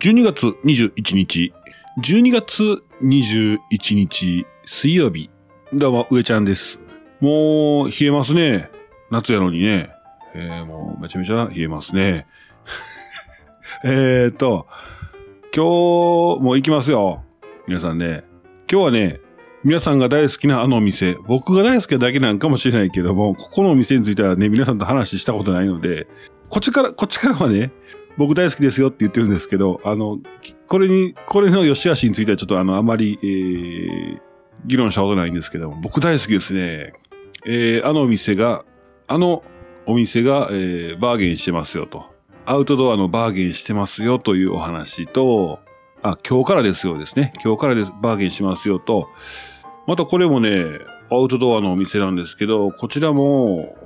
[0.00, 1.52] 12月21日、
[2.00, 3.58] 12月21
[3.96, 5.28] 日水曜日、
[5.72, 6.78] どうも、上ちゃんです。
[7.18, 8.70] もう、冷えますね。
[9.10, 9.90] 夏やのにね。
[10.36, 12.28] えー、もう、めちゃめちゃ冷えますね。
[13.82, 14.68] えーと、
[15.52, 17.24] 今日、も行きますよ。
[17.66, 18.22] 皆さんね。
[18.70, 19.20] 今日はね、
[19.64, 26.06] 皆さんが大好きなあのお店、僕が大好きなだけなんかもしれないけども、ここのお店についてはね、皆さんと話したことないので、
[26.50, 27.72] こっちから、こっちからはね、
[28.18, 30.18] 僕大好きですよって言ってるんですけど、あの、
[30.66, 34.20] これに、これの良し悪しについてはちょっとあの、あまり、えー、
[34.66, 36.94] 議論したことないんですけども、僕大好きですね。
[37.46, 38.64] えー、あのお店が、
[39.06, 39.44] あの
[39.86, 42.06] お店が、えー、バーゲンしてますよと。
[42.44, 45.60] アウトドアのバーゲンしてますよというお話と、
[46.02, 47.32] あ、今日からですよですね。
[47.44, 49.08] 今日からです、バーゲンしますよと。
[49.86, 50.64] またこれもね、
[51.08, 53.76] アウトドアのお店なんですけど、こちらも、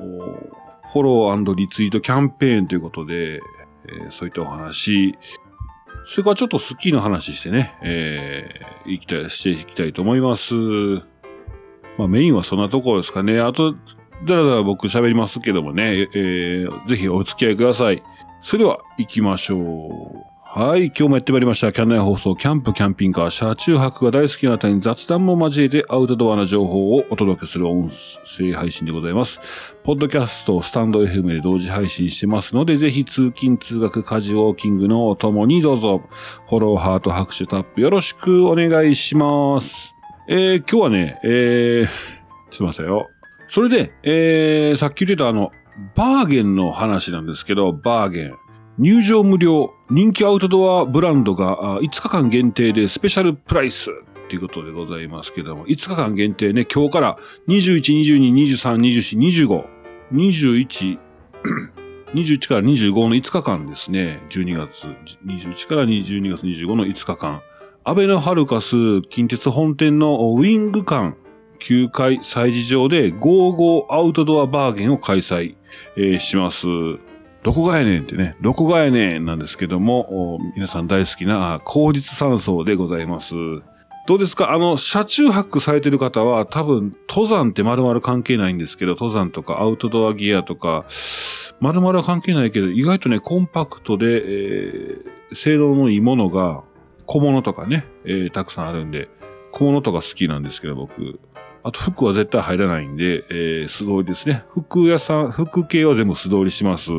[0.92, 3.40] フォローリツイートキャンペーンということで、
[3.88, 5.18] えそういったお話、
[6.06, 10.54] それからちょっとスッキリの話してね、えー、行きたい、していきたいと思います。
[11.98, 13.40] まあメインはそんなところですかね。
[13.40, 13.74] あと、
[14.26, 18.02] だらだら僕喋りますけどもね、えー、ぜひお付き合いください。
[18.42, 20.31] それでは行きましょう。
[20.54, 21.72] はい、今日もやってまいりました。
[21.72, 27.90] キャンナイ放送、キャンプ、キャンピングカー、車中泊が大好きなあなたに雑談も交えてアウトドアな情報をお届けする音
[28.26, 29.40] 声配信でございます。
[29.82, 36.02] ポッドキャスト、スタンド FM で同時配信してますので、ぜひ通勤、通学、家事、ウォーキングのお供にどうぞ、
[36.50, 39.94] フォロー、ハート、拍手、タップよろしくお願いします。
[40.28, 41.88] えー、今日はね、えー、
[42.54, 43.08] すいませんよ。
[43.48, 45.50] それで、えー、さっき言ってたあの、
[45.94, 48.34] バーゲンの話なんですけど、バーゲン。
[48.78, 53.90] 入場無料、人気アウトドアブランドが5日間限定でスペシャルプライス
[54.30, 59.66] ということでございますけども、5日間限定ね、今日から21、22、23、24、25、
[60.12, 60.98] 21、
[62.14, 64.86] 21から25の5日間ですね、12月、
[65.26, 67.42] 21から12月25の5日間、
[67.84, 71.14] 安倍のハルカス近鉄本店のウィング館
[71.60, 75.56] 9階催事場で55アウトドアバーゲンを開催、
[75.96, 76.66] えーします。
[77.42, 83.34] どこがやねんってね、どこがやねんなんですけども、皆さん大好きなあ口実山荘でございます。
[84.06, 84.52] どうですか？
[84.52, 90.84] あの、車中泊されてる方は多分登山って丸々関係ないんですけど、登山とかアウトドアギアとか、
[91.58, 96.62] 丸々は関係ないけど、意外とね、コンパクトで、えー性能のいいものが、
[97.06, 99.08] 小物とかね、えーたくさんあるんで、
[99.50, 101.20] 小物とか好きなんですけど、僕。
[101.64, 104.44] あと服は絶対入らないんで、えー素通りですね。
[104.52, 106.90] 服屋さん、服系は全部素通りします。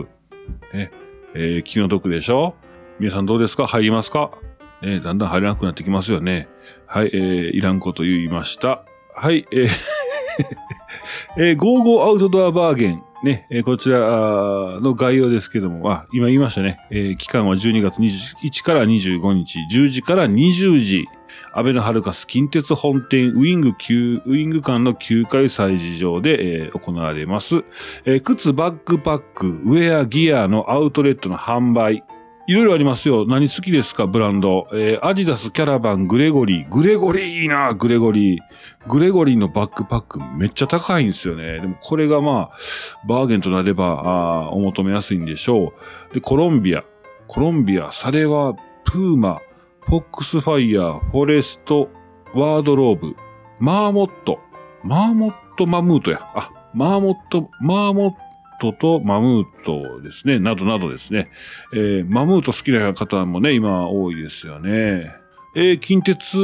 [0.73, 0.91] ね。
[1.35, 2.55] えー気の毒でしょ？
[2.99, 3.65] 皆さんどうですか？
[3.67, 4.31] 入りますか？
[4.81, 6.47] ね、だんだん入らなくなってきますよね。
[6.85, 7.21] はい、えー
[7.51, 8.83] いらんこと言いました。
[9.15, 9.69] はい、えー
[11.37, 13.01] えー、 Go Go アウトドアバーゲン。
[13.23, 13.99] ね、えーこちら
[14.81, 16.79] の概要ですけども、あ、今言いましたね。
[16.91, 21.05] えー期間は12月21から25日、10時から20時。
[21.53, 27.63] あべのハルカス近鉄本店ウィング9、ウィング館の9階催事場で、えー行われます。
[28.05, 32.03] えー靴、バックパック、ウェア、ギアのアウトレットの販売。
[32.45, 33.25] いろいろありますよ。
[33.25, 34.67] 何好きですかブランド。
[34.73, 36.69] えーアディダス、キャラバン、グレゴリー。
[36.69, 38.41] グレゴリーいいなグレゴリー。
[38.87, 41.59] グレゴリーのバックパックめっちゃ高いんですよね。
[41.61, 42.51] でもこれがまあ、
[43.07, 45.73] バーゲンとなれば、あお求めやすいんでしょ
[46.11, 46.13] う。
[46.13, 46.83] で、コロンビア。
[47.27, 49.39] コロンビア、サレワ、プーマ、
[49.85, 51.89] フォックスファイヤー、フォレスト、
[52.33, 53.15] ワードローブ、
[53.59, 54.39] マーモット。
[54.83, 56.19] マーモットマムートや。
[56.35, 58.13] あ、マーモット、マーモッ
[58.59, 60.39] トとマムートですね。
[60.39, 61.29] などなどですね。
[61.73, 65.13] えーマムート好きな方もね、今多いですよね。
[65.55, 66.37] えー近鉄、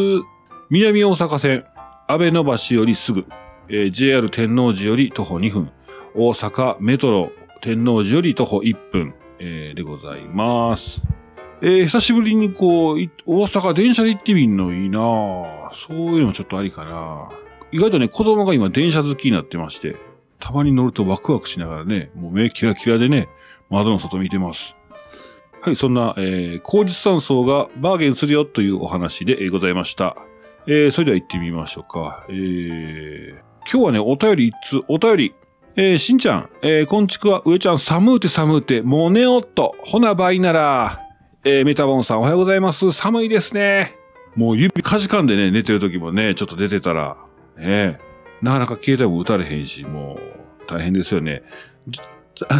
[0.69, 1.65] 南大阪線、
[2.07, 3.25] 安倍野橋よりすぐ、
[3.67, 5.71] えー JR 天王寺より徒歩2分、
[6.15, 11.01] 大阪メトロ天王寺より徒歩1分、えーでございます。
[11.61, 14.99] えー久しぶりにこう、大阪電車で行ってみるのいいな
[15.73, 17.29] そういうのもちょっとありかな
[17.71, 19.97] 意外とね、子供が今電車好きになってまして、
[20.39, 23.27] たまに乗るとワクワクしながらね、もう目キラキラでね、
[23.69, 24.75] 窓の外見てます。
[25.61, 30.15] はい、そんな、えー、口実山荘がバーゲンするよというお話でございました。
[30.65, 32.25] えー、それでは行ってみましょうか。
[32.29, 33.33] えー、
[33.69, 35.35] 今日はね、お便り一通、お便り。
[35.75, 41.08] えー、しんちゃん、えー、こんちくは、上ちゃん、寒うて寒うて、もう寝おっと、ほなばいなら、
[41.45, 42.91] えー、メタボンさんおはようございます。
[42.91, 43.95] 寒いですね。
[44.35, 47.15] もう指かじかんでね、寝てる時もね、ちょっと出てたら、
[47.57, 47.97] ね、
[48.41, 51.43] なかなか携帯も打たれへんし、もう、大変ですよね。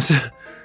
[0.00, 0.14] せ、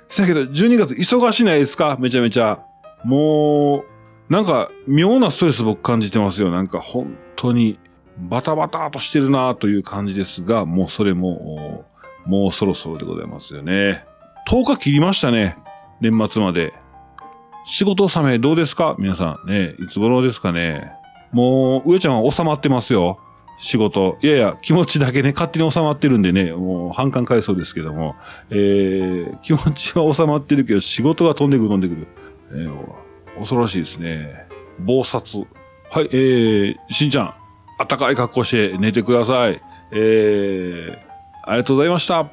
[0.07, 1.97] せやけど、12月忙しないですか？
[1.99, 2.59] めちゃめちゃ。
[3.03, 3.83] も
[4.29, 6.51] う、なんか、妙なストレス僕感じてますよ。
[6.51, 7.77] なんか、本当に、
[8.17, 11.83] バタバタとしてるなという感じですが、もうそれも、
[12.25, 14.05] もうそろそろでございますよね。
[14.49, 15.57] 10日切りましたね。
[15.99, 16.73] 年末まで。
[17.67, 18.95] 仕事納めどうですか？
[18.99, 20.91] 皆さんね、いつ頃ですかね？
[21.31, 23.19] もう、上ちゃんは収まってますよ。
[23.57, 24.17] 仕事。
[24.21, 28.15] いやいや、気持ちだけね、勝手に収まってるんでね、もう反感返そうですけども、
[28.51, 32.07] えー、気持ちは収まってるけど、仕事が飛んでくる飛んでくる。
[32.51, 34.45] えー、恐ろしいですね。
[34.79, 35.39] 暴殺。
[35.89, 37.33] はい、えー、しんちゃん、
[37.79, 39.59] 暖かい格好して寝てください。
[39.91, 42.19] えー、ありがとうございました。
[42.19, 42.27] あ、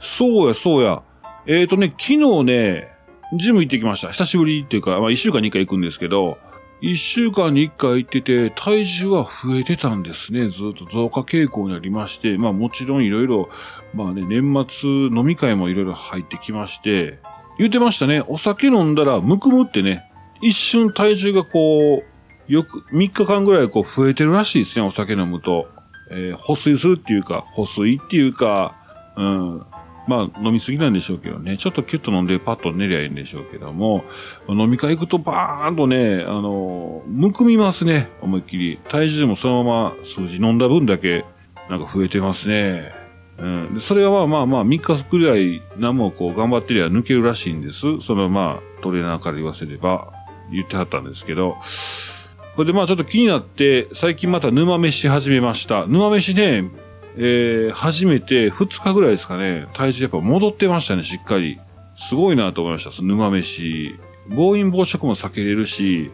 [0.00, 1.02] そうや、そうや。
[1.46, 2.91] えーとね、昨日ね、
[3.32, 4.08] ジム行ってきました。
[4.08, 6.38] 久しぶりっていうか、まあ一週間に一回行くんですけど、
[6.80, 10.48] 一週間に一回行ってて、体重は増えてたんですね。
[10.48, 13.48] ずっと増加傾向にありまして、まあもちろんいろいろ、
[13.94, 17.20] まあね、年末飲み会もいろいろ入ってきまして、
[17.58, 18.22] 言ってましたね。
[18.26, 22.02] お酒飲んだらむくむってね、一瞬体重がこ
[22.48, 25.68] う、よく、3日間ぐらいこう増えてるらしいですね、お酒飲むと。
[26.10, 28.74] えー、保水するっていうか、保水っていうか、
[29.16, 29.66] うん、
[30.08, 31.56] まあ飲みすぎなんでしょうけどね。
[31.56, 34.04] ちょっとキュッと飲んでパッと寝りゃいいんでしょうけども、
[34.48, 38.08] 飲み会行くとバーンとね、あの、むくみますね。
[38.20, 38.78] 思いっきり。
[38.88, 41.24] 体重もそのまま数字飲んだ分だけ
[41.68, 42.92] なんか増えてますね。
[43.38, 43.74] うん。
[43.74, 48.00] で、それはまあまあまあ3日くらい何もこう頑張ってりゃ抜けるらしいんです。
[48.00, 50.12] そのまあトレーナーから言わせれば
[50.50, 51.56] 言ってはったんですけど、
[52.56, 55.86] これでまあちょっと気になって、最近また沼飯始めました。
[55.86, 56.70] 沼飯ね、
[57.16, 61.60] えー、初めて2日ぐらいですかね、体重やっぱ戻ってましたね、しっかり。
[61.98, 63.96] すごいなと思いました、その沼飯。
[64.28, 66.10] 暴飲暴食も避けれるし、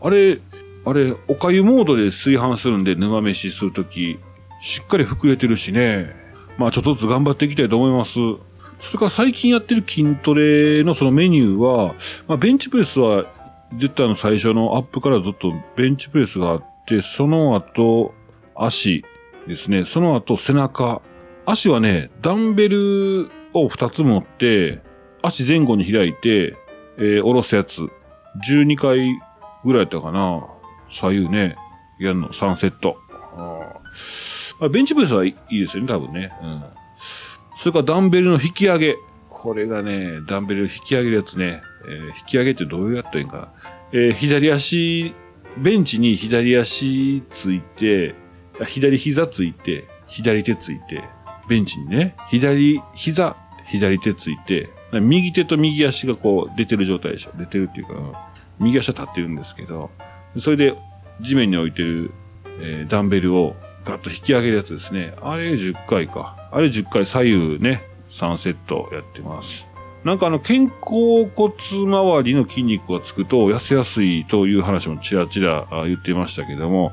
[0.00, 0.40] あれ、
[0.84, 4.18] あれ、おかゆモードで炊飯するんで、沼飯するとき、
[4.60, 6.14] しっかり膨れてるしね。
[6.58, 8.14] まあちょっとずつ頑張っていきたいと思います。
[8.14, 11.94] それから最近やってる筋トレのそのメニューは、
[12.28, 13.26] まあベンチプレスは、
[13.76, 18.14] 絶対の最初のアップからずっとベンチプレスがあって、その後、
[18.54, 19.04] 足、
[19.46, 19.84] ですね。
[19.84, 21.02] その後背中。
[21.46, 24.80] 足はね、ダンベルを2つ持って、
[25.22, 26.56] 足前後に開いて、
[26.96, 27.82] えー、下ろすやつ。
[28.48, 29.20] 12回
[29.64, 30.46] ぐらいやったかな。
[30.90, 31.56] 左右ね。
[31.98, 32.96] やるの、3セット。
[33.36, 33.80] あ
[34.60, 36.32] あベンチプレスはいいですよね、多分ね。
[36.42, 36.64] うん。
[37.58, 38.96] それからダンベルの引き上げ。
[39.28, 41.62] これがね、ダンベル引き上げるやつね。
[41.86, 43.48] えー、引き上げってどうやったらいいんかな。
[43.92, 45.14] えー、左足、
[45.58, 48.14] ベンチに左足ついて、
[48.66, 51.02] 左膝ついて、左手ついて、
[51.48, 53.36] ベンチにね、左膝、
[53.66, 57.32] 左手ついて、右手と右足がこう出てる状態でしょ。
[57.36, 58.30] 出てるっていうか、
[58.60, 59.90] 右足は立ってるんですけど、
[60.38, 60.74] それで
[61.20, 62.12] 地面に置いてる、
[62.60, 65.14] えー、ダンベルをガッと引き上げるやつですね。
[65.20, 66.36] あれ10回か。
[66.52, 69.66] あれ10回左右ね、3セットやってます。
[70.04, 76.92] なんかあの、肩甲骨周りの筋肉がつくと痩せやすいという話もちらちら言ってましたけども、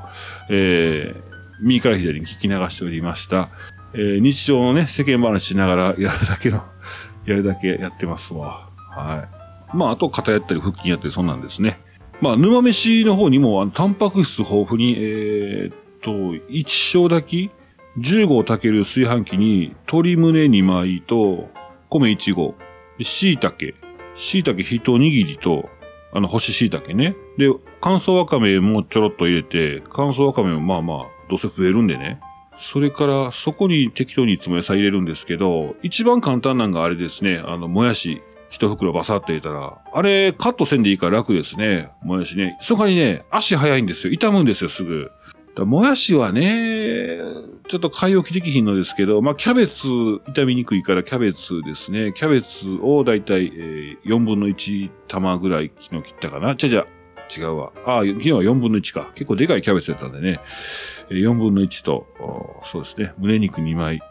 [0.50, 1.31] えー、
[1.62, 3.50] 右から左に聞き流しておりました。
[3.94, 6.64] えー、日常のね、世間話しながらやるだけの、
[7.26, 8.70] やるだけやってますわ。
[8.90, 9.28] は
[9.74, 9.78] い。
[9.78, 11.80] まあ、あと肩やったり腹筋やったりそんなんですね。
[12.20, 17.52] まあ、沼飯の方にも、あの、タンパク質豊富に、えー、っと、一升炊き
[18.00, 21.50] 10合炊ける炊飯器に、鶏胸2枚と、
[21.90, 22.56] 米1合、
[23.02, 23.56] 椎茸、
[24.16, 25.70] 椎茸一握りと、
[26.14, 27.16] あの、干し椎茸ね。
[27.38, 27.50] で、
[27.82, 32.20] 乾燥わかめもちょろっと入れて、乾燥わかめもまあまあ、どうせ増えるんでね。
[32.60, 37.42] それから、そこに適当にいつも野菜入れるんですけど、一番簡単なのがあれですね。
[37.44, 41.90] あの、もやし、一袋バサッと入れたら、あれ、カットせんでいいから楽ですね。
[42.04, 42.58] もやしね。
[42.62, 44.12] そこにね、足早いんですよ。
[44.12, 45.10] 傷むんですよ、すぐ。
[45.56, 47.20] だもやしはね、
[47.68, 52.12] ちょっと買い置きできひんのですけど、まあ、キャベツ、傷みにくいからキャベツですね。
[52.14, 56.56] キャベツをだいたい、えー、4分の1玉ぐらい昨日切ったかな。
[56.56, 56.86] じゃじゃ、
[57.36, 57.72] 違うわ。
[57.86, 59.10] ああ、昨日は4分の1か。
[59.16, 60.40] 結構でかいキャベツやったんでね。
[61.10, 62.08] 4分の1と、
[62.72, 63.14] そうですね。
[63.18, 64.02] 胸肉2枚。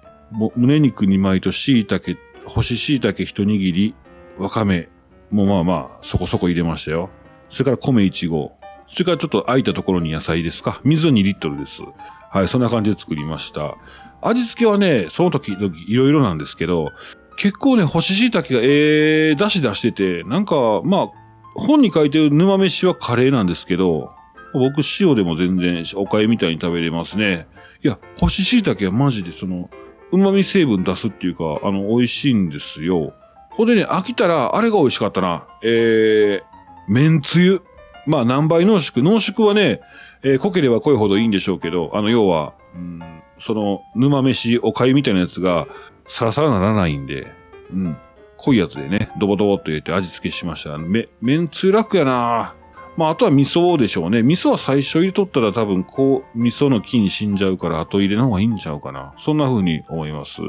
[0.57, 3.95] 胸肉2枚と椎茸、干し椎茸一握り、
[4.39, 4.89] わかめ
[5.31, 7.11] もうまあまあ、そこそこ入れましたよ。
[7.51, 8.57] それから米1合。
[8.93, 10.81] それからちょっと空いたところに野菜ですか。
[10.85, 11.83] 水2リットルです。
[12.31, 13.77] はい、そんな感じで作りました。
[14.23, 16.93] 味付けはね、その時々、いろいろなんですけど、
[17.37, 21.09] 結構ね、干し椎茸がええー、出し出してて、なんか、まあ、
[21.55, 24.13] 本に書いてる沼飯はカレーなんですけど、
[24.53, 27.47] 僕塩でも全然おかゆみたいに食べれますね。
[27.83, 29.71] いや、干し椎茸はマジでその、
[30.13, 33.13] 旨味成分出すっていうか、あの、美味しいんですよ。
[33.51, 35.47] ほんでね、飽きたら、あれが美味しかったな。
[35.63, 36.43] えー、
[36.89, 37.63] 麺つゆ。
[38.07, 39.05] まあ、何倍濃縮？
[39.05, 39.81] 濃縮はね、
[40.23, 43.01] えー、濃ければ濃いほどいいんでしょうけど、あの、要は、うん、
[43.39, 45.69] その、沼飯、おかゆみたいなやつが、
[46.09, 47.29] サラサラならないんで、
[47.73, 47.97] うん。
[48.43, 50.79] 濃いやつでね、ドボドボっと入れて味付けしました。
[50.79, 52.55] め、めんつゆ楽やな
[52.97, 54.23] まあ、あとは味噌でしょうね。
[54.23, 59.15] 味噌は最初入れとったら多分、こう、味噌の木に死んじゃうから、後入れの方がいいんちゃうかな。
[59.19, 60.43] そんな風に思います。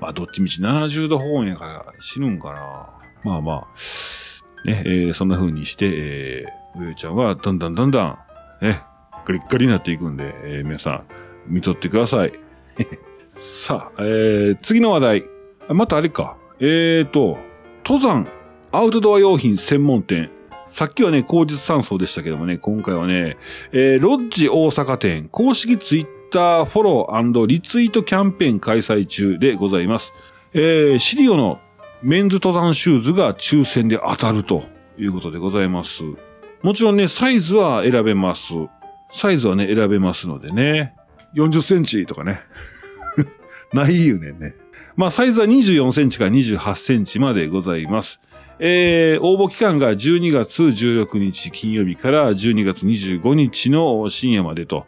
[0.00, 2.88] まあ、どっちみち70度保温やから死ぬんかな。
[3.22, 3.66] まあまあ。
[4.64, 8.18] ね、えー、そんな風にして、えー、上ちゃんはだんだんだんだん、
[8.62, 8.82] ね、
[9.24, 11.04] ガリッガリになっていくんで、えー、皆さん、
[11.46, 12.32] 見とってください。
[13.34, 15.24] さあ、えー、次の話題。
[15.68, 16.36] またあれか。
[16.64, 17.38] えーと、
[17.84, 18.28] 登山、
[18.70, 20.30] アウトドア用品専門店。
[20.68, 23.36] さっきはね、口実山荘でしたけどもね、今回はね、
[23.72, 30.12] えー、ロッジ大阪店公式ツイッターフォローリツイートキャンペーン開催中でございます。
[30.54, 31.60] えー、シリオの
[32.00, 34.62] メンズ登山シューズが抽選で当たると
[34.96, 36.04] いうことでございます。
[36.62, 38.52] もちろんね、サイズは選べます。
[39.10, 40.94] サイズはね、選べますのでね。
[41.34, 42.40] 40センチとかね。
[43.74, 44.54] ないよねね。
[44.96, 48.20] まあ、サイズは24センチから28センチまでございます。
[48.58, 54.86] えー、応募期間が12月16日金曜日から12月25日の深夜までと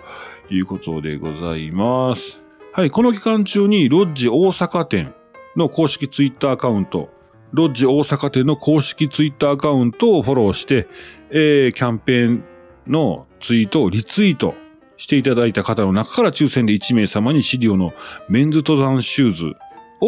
[0.50, 2.40] いうことでございます。
[2.72, 5.14] はい、この期間中にロッジ大阪店
[5.56, 7.08] の公式ツイッターアカウント、
[7.52, 10.86] ロッジ大阪店の公式ツイッターアカウントをフォローして、
[11.30, 12.44] えー、キャンペーン
[12.86, 14.54] のツイートをリツイート
[14.96, 17.92] していただいた方の中から抽選で1名様にシリオの
[18.28, 19.54] メンズ登山シューズ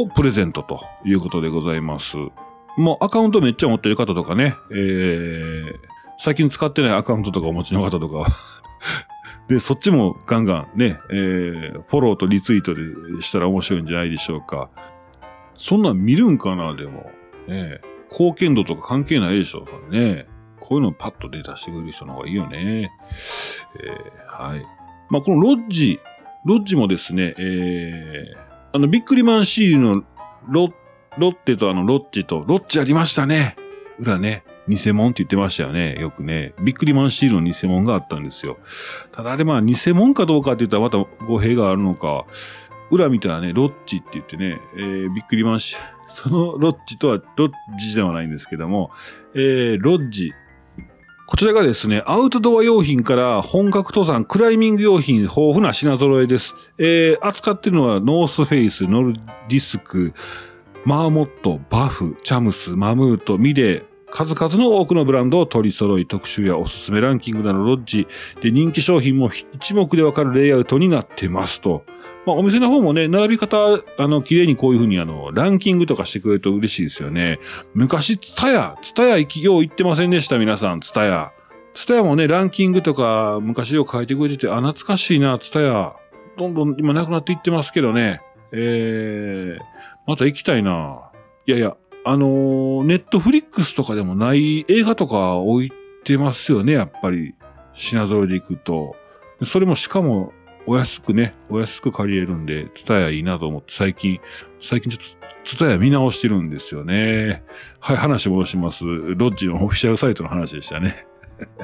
[0.01, 2.17] をプレゼントということでございます。
[2.77, 5.75] もうアカウントめっちゃ持ってる方とかね、えー、
[6.19, 8.29] 最近使ってないアカウントとかお持ちの方とか
[9.49, 14.69] で、そっちもガンガンね、えー、フォローとリツイートでしたら面白いんじゃないでしょうか。
[15.59, 17.11] そんなん見るんかな、でも。
[17.49, 20.27] ね貢献度とか関係ないでしょうからね。
[20.61, 22.93] こういうのパッと出してくれる人の方がいいよね。
[23.81, 24.65] えー、はい。
[25.11, 26.01] まあ、このロッジ、
[26.45, 28.46] ロッジもですね、えー、
[28.77, 30.05] あの、ビックリマンシールの
[30.49, 30.73] ロッ
[31.17, 33.57] ロッテとあの、ロッジと、ロッジありましたね。
[33.99, 34.45] 裏ね。
[34.69, 35.95] 偽物って言ってましたよね。
[35.99, 36.53] よくね。
[36.63, 38.59] ビックリマンシールの偽物があったんですよ。
[39.13, 42.27] ただあれまあ偽物かどうかって言ったらまた語弊があるのか。
[42.91, 48.91] 裏見たらね、ロッジって言ってね、えー、ビックリマンシール、そのロッジとはロッジではないんですけども、
[49.35, 50.35] えー、ロッジ。
[51.27, 56.55] こちらがですね、アウトドア用品から本格登山、クライミング用品豊富な品揃えです。
[56.79, 60.15] えー、扱っているのはノースフェイス、ノルディスク、
[60.85, 68.07] マーモット、バフ、チャムス、マムート、ミデ、数々の多くのブランドを取り揃い、特集やおすすめランキングなどロッジ
[68.41, 71.85] で人気商品も一目でわかるレイアウトになってますと。
[72.27, 73.57] まあ、お店の方もね、並び方、
[73.99, 77.39] あの、綺麗にこういうふうにあの、ランキングとかしてくれると嬉しいですよね。
[77.73, 81.33] 昔、ツタヤ、ツタヤ企業行ってませんでした、皆さん、ツタヤ。
[81.75, 85.95] ツタヤもね、ランキングとか昔よく書いてくれてて、あ、懐かしいな、ツタヤ。
[86.37, 88.21] どんどん今なくなっていってますけどね。
[88.53, 89.65] えー、
[90.07, 91.11] また行きたいな。
[91.47, 97.35] いやいや、あのー、ネットフリックスとかでもない映画とか置いてますよね、やっぱり。
[97.73, 98.97] 品揃えで行くと。
[99.45, 100.33] それもしかも、
[100.67, 104.21] お安くね、お安く借りれるんで、ツタヤいいなと思って最近、
[104.61, 107.45] 最近ちょっとツタヤ見直してるんですよね。
[107.79, 108.85] はい、話戻します。
[108.85, 111.07] ロッジのオフィシャルサイトの話でしたね。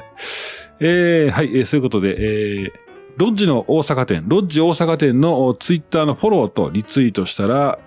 [0.79, 2.71] えー、はい、えー、そういうことで、えー、
[3.17, 7.79] ロッジの大阪店、ロッジ大阪店のツイッターのフォローとリツイートしたら、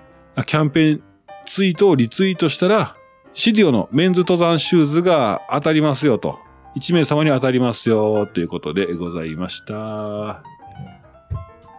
[0.44, 1.02] キャンペーン
[1.46, 2.94] ツイートをリツイートしたら、
[3.32, 6.38] シディオのメンズ登山シューズが当たりますよと。
[6.76, 10.55] 1名様に当たりますよということでございました。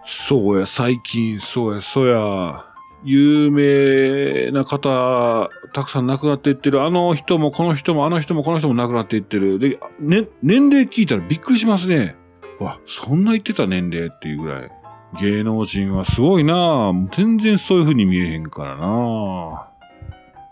[0.08, 2.66] そうや、最近、そうや、そうや、
[3.04, 6.82] 有名な方、たくさん亡くなっていってる。
[6.82, 9.60] あの人も、この人も、あの人も、この人も亡くなっていってる。
[9.60, 12.16] で、ね、年齢聞いたらびっくりしますね。
[12.60, 14.72] わ、そんな言ってた年齢っていうぐらい。
[15.22, 18.88] 芸能人はすごいな全然そういう風に見えへんからな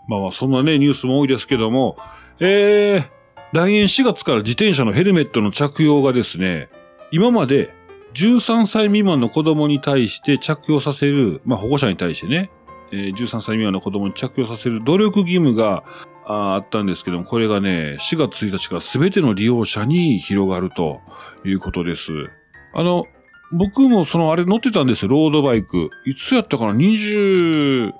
[0.08, 1.98] まあまあ、そんなね、ニュースも多いですけども、
[2.40, 3.04] えー、
[3.52, 6.68] 来年4月から自転車のヘルメットの着用がですね、
[7.10, 7.74] 今まで
[8.16, 12.50] 13歳未満の子供に対して着用させる、まあ保護者に対してね、
[12.90, 15.84] えー、13歳未満の子供に着用させる努力義務が
[16.24, 21.00] あったんですけども、これがね、4月1日から全ての利用者に広がると
[21.44, 22.10] いうことです。
[22.72, 23.04] あの、
[23.52, 25.90] 僕もそのあれ乗ってたんですよ、ロードバイク。
[26.06, 27.92] いつやったかな ?28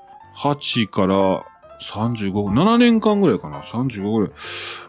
[0.88, 1.44] から
[1.82, 4.30] 35、7年間ぐらいかな ?35 ぐらい。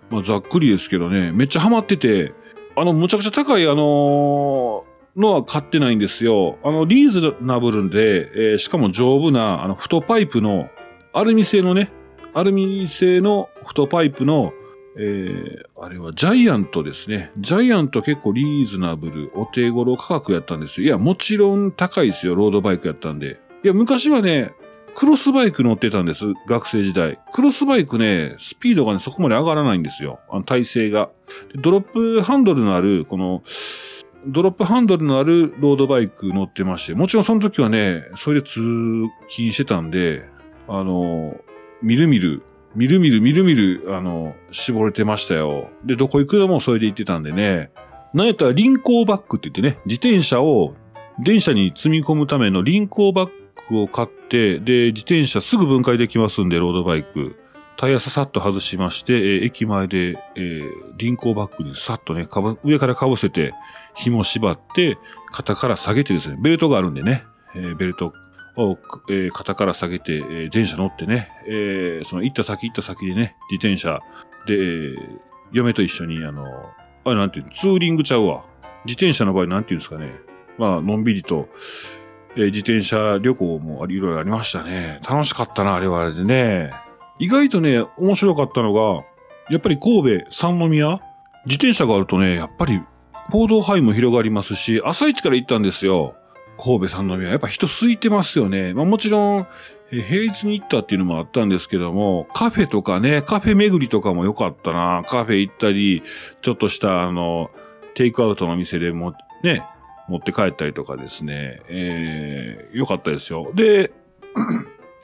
[0.10, 2.34] まあざっくりですけどね、めっちゃハマってて、
[2.78, 4.86] あの、むちゃくちゃ高い、あの
[5.18, 6.60] のは買ってないんですよ。
[6.64, 10.70] あの、リーズナブルで、えー、しかも丈夫な、あの、太パイプの、
[11.12, 11.92] アルミ製のね、
[12.34, 14.54] アルミ製の太パイプの、
[15.00, 17.32] えー、あれはジャイアントですね。
[17.40, 20.88] ジャイアント結構リーズナブル、お手頃価格やったんですよ。
[20.88, 22.36] いや、もちろん高いですよ。
[22.36, 23.40] ロードバイクやったんで。
[23.64, 24.52] いや、昔はね、
[24.96, 26.26] クロスバイク乗ってたんです。
[26.48, 27.20] 学生時代。
[27.32, 30.20] クロスバイクね、スピードがね、そこまで上がらないんですよ。
[30.30, 31.10] あの体勢が。
[31.56, 33.44] ドロップハンドルのある、この、
[34.28, 38.60] ドロップハンドルのあるロードバイク乗ってまして、もちろんその時はね、それで通
[39.30, 40.26] 勤してたんで、
[40.68, 41.36] あの、
[41.82, 42.44] みるみる
[42.76, 45.70] みるみるみるみる、あの、絞れてましたよ。
[45.86, 47.72] で、どこ行くのもそれで行ってたんでね。
[48.14, 50.76] なんやったら輪行バッグって言ってね、自転車を
[51.20, 53.30] 電車に積み込むための輪行バッ
[53.70, 57.36] グを買って、で、自転車すぐ分解できますんで、ロードバイク。
[57.78, 63.54] タイヤささっと外しまして、えー、駅前で、えー、輪行バッグにさっとね、かぶ、上からかぶせて、
[63.96, 64.98] 紐縛って、
[65.32, 67.24] 肩から下げてですね、ベルトがあるんでね、
[67.56, 68.14] えー、ベルト
[68.58, 68.78] を、
[69.10, 74.02] えー、肩から下げて、えー、電車乗ってね、えー、その行った先行った先でね、自転車
[74.48, 75.20] で、えー、
[75.52, 76.46] 嫁と一緒に、あの、
[77.04, 78.44] あれなんていうツーリングちゃうわ。
[78.86, 80.16] 自転車の場合なんていうんですかね。
[80.58, 81.48] まあ、のんびりと、
[82.36, 85.00] えー、自転車旅行もいろいろありましたね。
[85.08, 86.87] 楽しかったな、あれはあれでね。
[87.20, 89.04] 意外とね、面白かったのが、
[89.50, 91.00] やっぱり神戸、三宮、
[91.46, 92.82] 自転車があるとね、やっぱり
[93.32, 96.16] 行動範囲も広がりますし、朝一から行ったんですよ。
[96.58, 97.30] 神戸三宮。
[97.30, 98.74] やっぱ人空いてますよね。
[98.74, 99.48] まあもちろん、
[99.90, 105.04] 平日に行ったっていうのもあったんですけども、カフェとかね、カフェ巡りとかも良かったな。
[105.08, 106.04] カフェ行ったり、
[106.42, 107.52] ちょっとしたあの、
[107.94, 109.64] テイクアウトの店でも、ね、
[110.10, 113.52] 持って帰ったりとかですね、えー、良かったですよ。
[113.54, 113.92] で、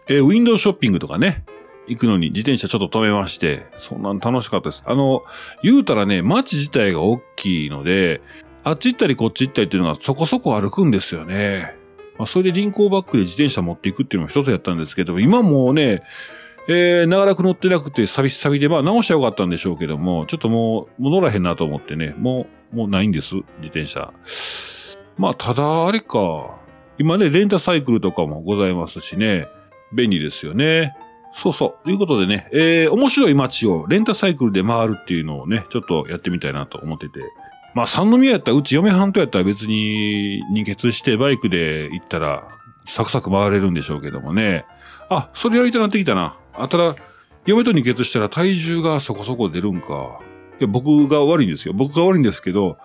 [0.07, 1.43] えー、ウィンドウショッピングとかね、
[1.87, 4.83] 行くのに自転車ちょっと止めまして、そんなん楽しかったです。
[4.85, 5.23] あの、
[5.63, 8.21] 言うたらね、街自体が大きいので、
[8.63, 11.75] あっち行ったりこっち行ったりっていうのがそこそこ歩くんですよね。
[12.17, 16.03] まあ、それで輪行バッグで自転車持っていくっていうのも一つやったんですけど、今もうね、
[16.69, 24.13] えー、長らく乗ってなくて、サビサビで、まあ直したよかったんでしょうけども、ちょっともう、もう乗らへんなと思ってね、もう、もうないんです、自転車。
[25.17, 26.57] まあ、ただ、あれか。
[26.97, 29.47] 今ね、レンタサイクルとかもございますしね、
[29.91, 30.95] 便利ですよね。
[31.35, 31.85] そうそう。
[31.85, 37.19] ということでね、えー、面白い街をレンタサイクルで回るっていうのをね、ちょっとやってみたいなと思ってて。
[37.73, 42.47] まあ、三宮やったら、うち嫁半島やったら別に二欠してバイクで行ったら、
[42.85, 44.65] サクサク回れるんでしょうけどもね。
[45.09, 46.37] あ、それやりたなってきたな。
[46.53, 46.95] あ、ただ、
[47.45, 50.19] 嫁と二欠したら体重がそこそこ出るんか。
[50.59, 51.73] いや、僕が悪いんですよ。
[51.73, 52.77] 僕が悪いんですけど、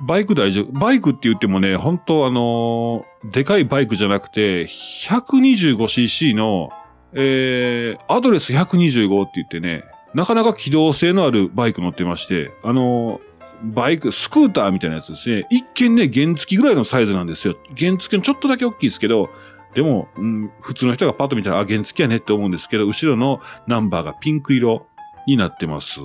[0.00, 0.72] バイク大丈夫。
[0.72, 6.70] バイクって言ってもね、本当あのー、でかいバイクじゃなくて、125cc の
[7.18, 13.20] えー、アドレス125って言ってね、なかなか機動性のあるバイク乗ってまして、あの
[13.62, 15.46] バイク、スクーターみたいなやつですね。
[15.50, 17.56] 一見ね、原付きぐらいのサイズなんですよ。
[17.76, 19.30] 原付きのちょっとだけ大きいですけど、
[19.74, 24.86] でも、うん、普通の人がパッと見たら、あ、原付きやねって思うんですけど、後ろのナンバーがピンク色
[25.26, 26.00] になってます。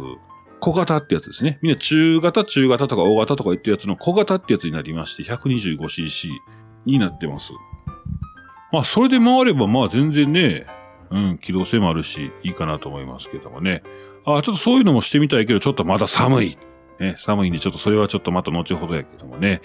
[0.62, 1.60] 小型ってやつですね。
[1.62, 6.30] みんな中型、中型とか大型とか言ってるやつの小型ってやつになりまして、125cc
[6.86, 7.52] になってます。
[8.72, 10.66] まあ、それで回れば、まあ全然ね、
[11.12, 13.84] うん、機動性もあるし、いいかなと思いますけどもね。
[14.26, 16.58] あちょっとそういうのもしてみたいけど、ちょっとまだ寒い。
[17.00, 19.62] ね、寒いんで、ちょっとそれはちょっとまた後ほどやけどもね。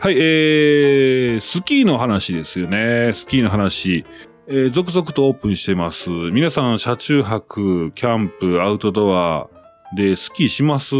[0.00, 3.12] はい、えー、スキーの話ですよね。
[3.14, 4.04] スキーの話。
[4.46, 6.10] えー、続々とオープンしてます。
[6.10, 9.48] 皆さん、車中泊、キャンプ、アウトドア
[9.96, 10.94] でスキーします？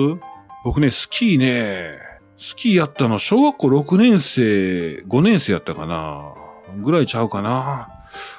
[0.65, 1.91] 僕ね、スキーね、
[2.39, 6.33] スキーやったの小学校6年生、5年生やったかな
[6.83, 7.91] ぐらいちゃうかな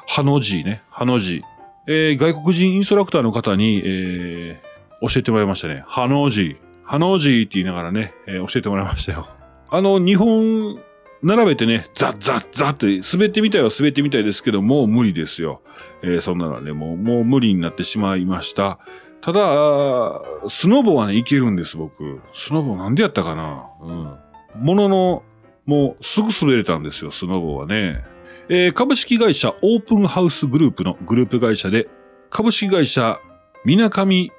[0.08, 1.44] ハの字ね、ハの字。
[1.88, 5.84] えー、外国人インストラクターの方に、えー、教えてもらいましたね。
[5.88, 6.58] ハの字。
[6.84, 9.28] ハの字って言いながらね、えー、教えてもらいましたよ。
[9.70, 10.80] あの、日本、
[11.22, 15.62] 並べてね、ザッザッザッって滑ってみたいは滑ってみたいですけど、もう無理ですよ。
[16.04, 18.80] えー、そんなのはね、もう、もう無理になってしまいました。
[19.22, 22.22] ただ、スノボはね、いけるんです、僕。
[22.34, 24.18] スノボなんでやったかなうん。
[24.64, 25.24] ものの、
[25.66, 28.06] もうすぐ滑れたんですよ、スノボはね。
[28.48, 31.88] えー、株式会社オープンハウスグループのグループ会社で、
[32.30, 33.20] 株式会社
[33.66, 34.32] みなかみ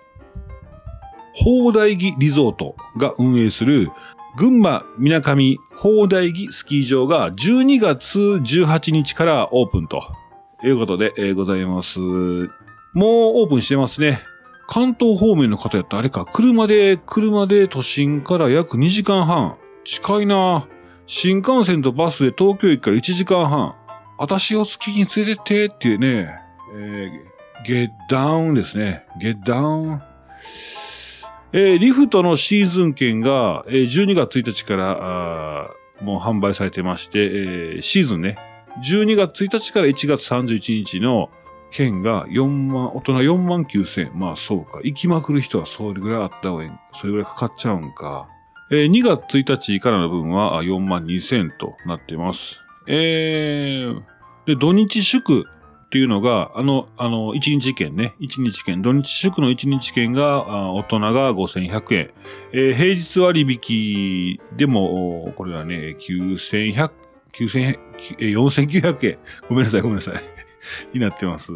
[1.35, 3.91] 放題木リゾートが運営する
[4.37, 10.03] 群馬みなかみ放題木スキー場が12月18日からオープンと
[10.63, 11.99] いうことで、ございます。
[11.99, 12.49] もう
[12.99, 14.23] オープンしてますね。
[14.69, 19.57] 関東方面の方やったらあれか、車で、車で都心から約2時間半。
[19.85, 20.69] 近いな
[21.07, 23.75] 新幹線とバスで東京駅から1時間半。
[24.19, 26.41] 私をスキーに連れてってっていうね、
[26.75, 29.07] えー、ゲッダウンですね。
[29.21, 30.03] ゲッダウン。
[31.53, 35.71] えー、リフトのシーズン券が、えー、12月1日から
[36.03, 38.37] もう販売されてまして、えー、シーズンね、
[38.83, 41.31] 12月1日から1月31日の
[41.71, 44.81] 券が4万、大人4万9千まあそうか。
[44.83, 46.71] 行きまくる人はそれぐらいあった方がいい。
[46.95, 48.29] それぐらいかかっちゃうんか。
[48.71, 52.66] えー、2月1日からの分は4万2千円となっています。
[52.87, 54.03] えー、
[54.47, 55.47] で、土日祝
[55.87, 58.15] っていうのが、あの、あの、1日券ね。
[58.21, 58.83] 1日券。
[58.83, 62.11] 土日祝の1日券が、大人が5100円。
[62.53, 66.91] えー、平日割引でも、これはね、9100、
[67.33, 67.79] 9100、
[68.19, 69.19] 4900円。
[69.49, 70.15] ごめんなさい、ごめんなさい。
[70.93, 71.53] になってます。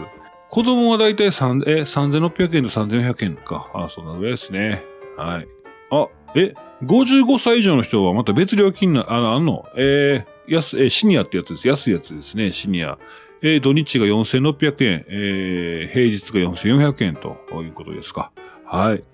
[0.48, 3.70] 子供はだいたい3、え、3600円と3400円か。
[3.74, 4.84] あ、そんなぐらいですね。
[5.16, 5.48] はい。
[5.90, 9.66] あ、え、55歳以上の人はまた別料金な、あの、あんの？
[9.76, 11.68] えー、安、えー、シニアってやつです。
[11.68, 12.98] 安いやつですね、シニア。
[13.42, 18.32] えー、土日が4600円、えー、平日が4400円ということですか。
[18.64, 19.04] はい。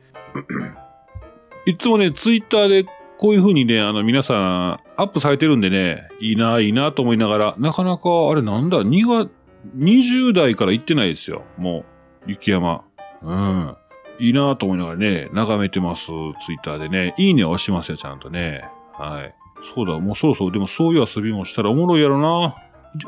[1.70, 2.84] いつもね、ツイッターで
[3.18, 9.30] こういう風にね、あの皆さんアップされてるんでね、いいな、いいなと思いながら、なかなか、あれなんだ、2が、
[9.76, 11.42] 20代から行ってないですよ。
[11.56, 11.84] も
[12.26, 12.84] う、雪山。
[13.22, 13.76] うん。
[14.18, 16.06] いいなと思いながらね、眺めてます。
[16.06, 17.14] ツイッターでね。
[17.18, 18.64] いいね押しますよ、ちゃんとね。
[18.92, 19.34] はい。
[19.74, 22.56] そうだ、もうそろそろ、でもそういう遊びもしたらおもろいやろな。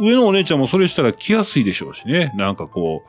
[0.01, 2.33] 上のお姉ちゃんもそれしたら来やすいでしょうしね。
[2.37, 3.09] なんかこう、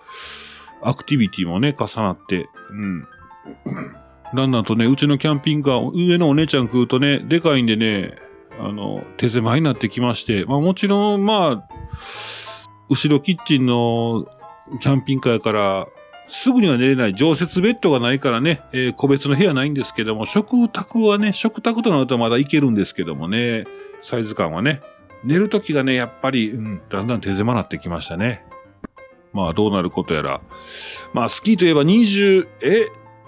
[0.81, 2.47] アクティビティもね、重なって。
[2.69, 3.07] うん。
[4.33, 8.15] だんだんとね、うちのキャンピングカー、上のお姉ちゃん食うとね、でかいんでね、
[8.59, 11.69] あの、手狭になってきまして、まあもちろん、まあ、
[12.89, 14.27] 後ろキッチンの
[14.79, 15.87] キャンピングカーから、
[16.29, 23.65] すぐには寝れない常設ベッドがないからね、えー、個別の部屋ないんですけども、食卓はね、食卓となるとまだいけるんですけどもね、
[24.01, 24.81] サイズ感はね、
[25.23, 28.45] 寝るときがね、やっぱり、うん、だんだん手狭なってきましたね。
[29.33, 30.41] まあ、どうなることやら。
[31.13, 32.87] まあ、スキーといえば20、え、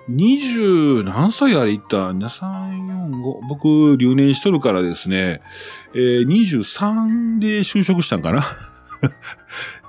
[0.10, 3.48] 20何歳あれ行った？2、3、4、5。
[3.48, 5.42] 僕、留年しとるからですね、
[5.94, 8.58] えー、23で就職したんかな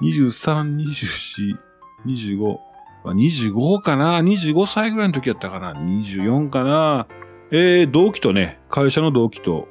[0.00, 1.58] ?23、 24、
[2.06, 2.71] 25。
[3.10, 7.06] 25かな ?25 歳ぐらいの時やったかな ?24 かな
[7.50, 9.68] えー、同期とね、会社の同期と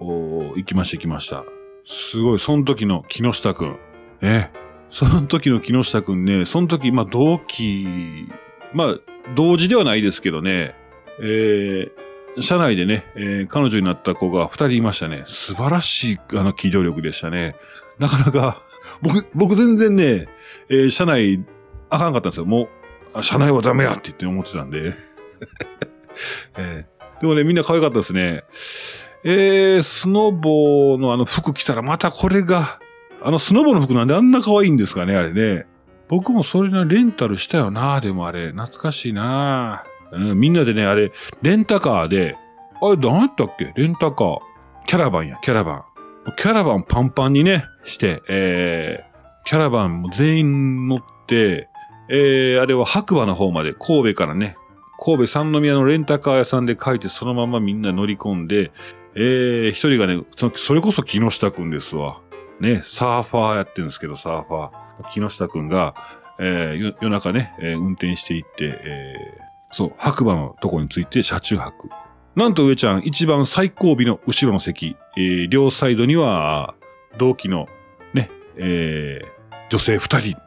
[0.55, 1.45] 行きました行きました。
[1.87, 3.77] すごい、その時の木下くん。
[4.21, 4.49] え、
[4.89, 8.27] その時の木下くんね、その時、まあ同期、
[8.73, 8.95] まあ
[9.35, 10.75] 同時ではないですけどね、
[11.19, 15.23] えー、社内でね、えー、彼女になった子が二人いましたね。
[15.25, 17.55] 素晴らしい、あの、機動力でしたね。
[17.99, 18.61] なかなか、
[19.01, 20.27] 僕、僕全然ね、
[20.69, 21.43] えー、社内、
[21.89, 22.45] あかんかったんですよ。
[22.45, 22.69] もう、
[23.21, 24.93] 社内はダメやって言って思ってたんで。
[26.57, 28.43] えー、でもね、みんな可愛かったですね。
[29.23, 32.79] えー、スノボーのあの服着たらまたこれが、
[33.21, 35.65] あのスノボの服なんであんな可愛いんですかね、あれね。
[36.07, 42.35] 僕もそれな、レンタルしたよな、でもあれ、懐かしいな、うん、みんなでね、あれ、レンタカーで、
[42.81, 43.71] あれ、何やったっけ？
[43.75, 44.39] レンタカー。
[44.87, 45.83] キャラバンや、キャラバン。
[46.35, 51.69] キャラバンパンパンにね、して、えー、キャラバンも全員乗って、
[52.09, 54.57] えー、あれは白馬の方まで、神戸からね、
[55.03, 58.71] 神戸三宮のレンタカー屋さんで書いてそのままみんな乗り込んで、
[59.15, 60.23] えー、一人がね、
[60.55, 62.19] それこそ木下くんですわ。
[62.59, 65.11] ね、サーファーやってるんですけど、サーファー。
[65.11, 65.95] 木下くんが、
[66.39, 71.89] えー、夜中ね、えー、運転していって、えー、そう、白馬のとこについて車中泊。
[72.35, 76.75] なんと上ちゃん、一番最後尾の後ろの席、えー、両サイドには、
[77.17, 77.67] 同期の、
[78.13, 79.27] ね、えー、
[79.69, 80.37] 女性二人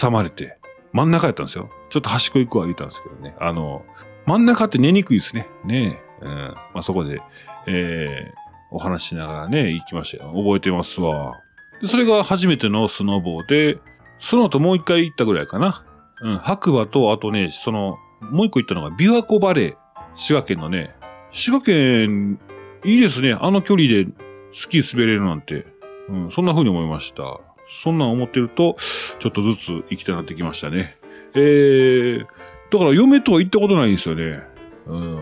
[0.00, 0.59] 挟まれて、
[0.92, 1.70] 真ん中やったんですよ。
[1.88, 3.34] ちょっと端っこ行くわ言ったんですけどね。
[3.38, 3.84] あの、
[4.26, 5.48] 真ん中って寝にくいですね。
[5.64, 6.24] ねえ。
[6.24, 6.30] うん。
[6.74, 7.20] まあ、そこで、
[7.66, 10.30] えー、お話しながらね、行きましたよ。
[10.30, 11.40] 覚えてますわ。
[11.80, 13.78] で、それが初めてのスノーボーで、
[14.18, 15.84] その後もう一回行ったぐらいかな。
[16.22, 16.36] うん。
[16.38, 19.76] 白馬と、あとね、その、もう一個行ったのが、琵琶湖バレー。
[20.14, 20.94] 滋賀県のね。
[21.32, 22.38] 滋賀県、
[22.84, 23.32] いいですね。
[23.32, 24.06] あの距離で
[24.52, 25.66] スキー滑れるなんて。
[26.08, 26.30] うん。
[26.30, 27.40] そんな風に思いました。
[27.70, 28.76] そんなん思ってると、
[29.18, 30.94] ちょっとずつ行きたくなってきましたね。
[31.34, 32.26] えー、
[32.70, 34.42] だから嫁とは行ったことないんですよね。
[34.86, 35.20] うん。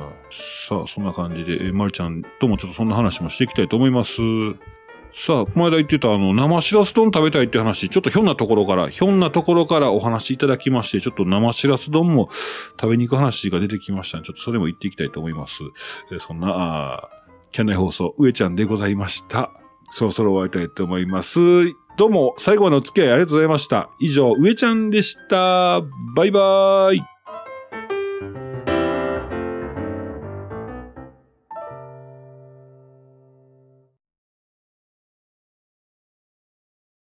[0.68, 4.20] さあ、そんな感じで、えー、まるちゃんともちょっとそんな話もしていきたいと思います。
[5.14, 12.28] さあ、この間言ってたあの、生しらす丼食べたいって話、ちょっとひょんなところから、ひょんなところからお話いただきまして、ちょっと生しらす丼も
[12.80, 15.62] 食べに行く話が出てきました、ちょっとそれも言っていきたいと思います。
[16.12, 17.08] えー、そんな、あ
[17.50, 19.50] キャンナイ放送、上ちゃんでございました。
[19.90, 21.40] そろそろ終わりたいと思います。
[21.98, 23.90] どうも、最後までお付き合いありがとうございました。
[23.98, 25.80] 以上、上ちゃんでした。
[26.14, 27.17] バイバーイ。